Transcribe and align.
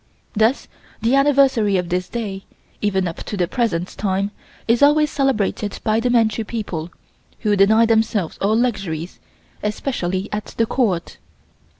Thus 0.33 0.67
the 0.99 1.13
anniversary 1.13 1.77
of 1.77 1.89
this 1.89 2.09
day, 2.09 2.45
even 2.81 3.07
up 3.07 3.17
to 3.17 3.37
the 3.37 3.47
present 3.47 3.89
time, 3.99 4.31
is 4.67 4.81
always 4.81 5.11
celebrated 5.11 5.79
by 5.83 5.99
the 5.99 6.09
Manchu 6.09 6.43
people, 6.43 6.89
who 7.41 7.55
deny 7.55 7.85
themselves 7.85 8.39
all 8.41 8.57
luxuries, 8.57 9.19
especially 9.61 10.27
at 10.33 10.55
the 10.57 10.65
Court. 10.65 11.17